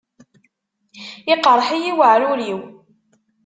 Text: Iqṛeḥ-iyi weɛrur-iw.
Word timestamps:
Iqṛeḥ-iyi 1.33 1.91
weɛrur-iw. 1.97 2.61